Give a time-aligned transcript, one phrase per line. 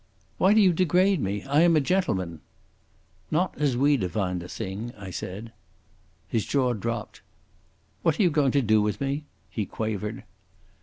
[0.39, 1.43] "Why do you degrade me?
[1.43, 2.41] I am a gentleman."
[3.29, 5.53] "Not as we define the thing," I said.
[6.27, 7.21] His jaw dropped.
[8.01, 10.23] "What are you going to do with me?" he quavered.